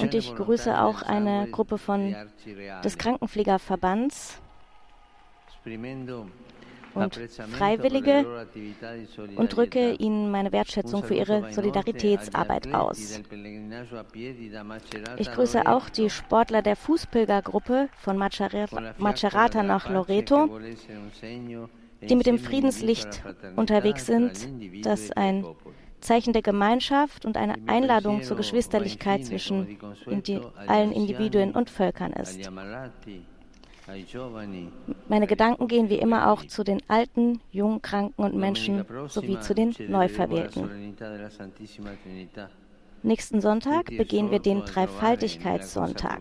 Und 0.00 0.14
ich 0.14 0.34
grüße 0.34 0.80
auch 0.80 1.02
eine 1.02 1.48
Gruppe 1.50 1.76
von 1.76 2.16
des 2.82 2.96
Krankenpflegerverbands 2.96 4.40
und 6.96 7.14
Freiwillige 7.58 8.46
und 9.36 9.54
drücke 9.54 9.92
ihnen 9.92 10.30
meine 10.30 10.52
Wertschätzung 10.52 11.04
für 11.04 11.14
ihre 11.14 11.52
Solidaritätsarbeit 11.52 12.72
aus. 12.74 13.20
Ich 15.18 15.30
grüße 15.30 15.66
auch 15.66 15.88
die 15.88 16.10
Sportler 16.10 16.62
der 16.62 16.76
Fußpilgergruppe 16.76 17.88
von 17.98 18.16
Macerata 18.16 19.62
nach 19.62 19.90
Loreto, 19.90 20.58
die 22.02 22.16
mit 22.16 22.26
dem 22.26 22.38
Friedenslicht 22.38 23.22
unterwegs 23.56 24.06
sind, 24.06 24.48
das 24.82 25.10
ein 25.12 25.44
Zeichen 26.00 26.32
der 26.32 26.42
Gemeinschaft 26.42 27.24
und 27.24 27.36
eine 27.36 27.54
Einladung 27.66 28.22
zur 28.22 28.36
Geschwisterlichkeit 28.36 29.24
zwischen 29.24 29.78
allen 30.66 30.92
Individuen 30.92 31.52
und 31.52 31.70
Völkern 31.70 32.12
ist. 32.12 32.50
Meine 35.08 35.26
Gedanken 35.26 35.68
gehen 35.68 35.90
wie 35.90 35.98
immer 35.98 36.32
auch 36.32 36.44
zu 36.46 36.64
den 36.64 36.82
Alten, 36.88 37.40
Jungen, 37.50 37.82
Kranken 37.82 38.22
und 38.22 38.34
Menschen 38.34 38.84
sowie 39.08 39.38
zu 39.40 39.54
den 39.54 39.74
Neuverwählten. 39.88 40.96
Nächsten 43.02 43.40
Sonntag 43.40 43.86
begehen 43.96 44.32
wir 44.32 44.40
den 44.40 44.64
Dreifaltigkeitssonntag. 44.64 46.20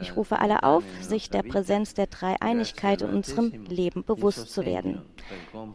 Ich 0.00 0.14
rufe 0.14 0.38
alle 0.38 0.62
auf, 0.62 0.84
sich 1.00 1.30
der 1.30 1.42
Präsenz 1.42 1.94
der 1.94 2.06
Dreieinigkeit 2.06 3.02
in 3.02 3.10
unserem 3.10 3.64
Leben 3.68 4.04
bewusst 4.04 4.52
zu 4.52 4.64
werden. 4.64 5.02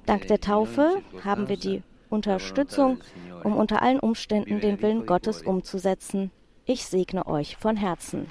Dank 0.05 0.27
der 0.27 0.39
Taufe 0.39 1.01
haben 1.25 1.49
wir 1.49 1.57
die 1.57 1.83
Unterstützung, 2.09 2.99
um 3.43 3.57
unter 3.57 3.81
allen 3.81 3.99
Umständen 3.99 4.61
den 4.61 4.81
Willen 4.81 5.05
Gottes 5.05 5.41
umzusetzen. 5.41 6.31
Ich 6.65 6.85
segne 6.85 7.27
euch 7.27 7.57
von 7.57 7.75
Herzen. 7.75 8.27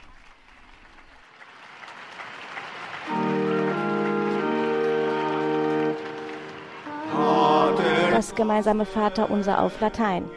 Das 8.12 8.34
gemeinsame 8.34 8.84
Vater 8.84 9.30
unser 9.30 9.60
auf 9.60 9.80
Latein. 9.80 10.28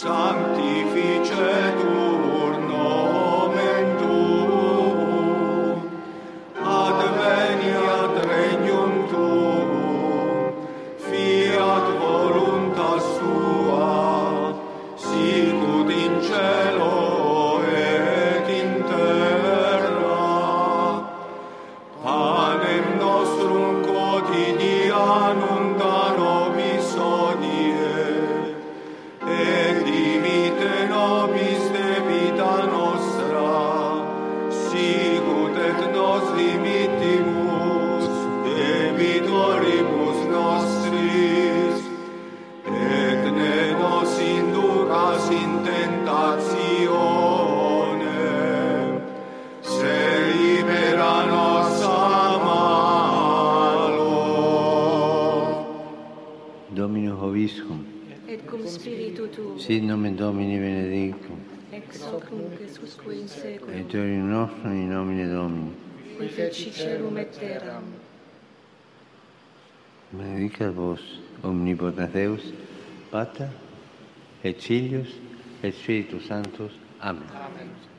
Sanctificetur 0.00 1.99
genitori 63.90 64.16
nostri, 64.16 64.82
in 64.82 64.88
nomine 64.88 65.28
Domini. 65.28 65.74
Qui 66.16 66.28
feci 66.28 66.70
celum 66.70 67.16
et 67.16 67.36
terram. 67.36 67.84
Benedicat 70.10 70.72
vos, 70.72 71.00
omnipotens 71.40 72.10
Deus, 72.12 72.52
Pater, 73.10 73.48
et 74.42 74.60
Filius, 74.60 75.08
et 75.62 75.74
Spiritus 75.74 76.26
Sanctus. 76.26 76.72
Amen. 77.00 77.28
Amen. 77.32 77.89